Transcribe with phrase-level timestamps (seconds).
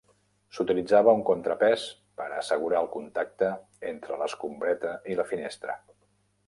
[0.59, 1.83] S'utilitzava un contrapès
[2.21, 3.51] per a assegurar el contacte
[3.93, 5.81] entre l'escombreta i la finestra.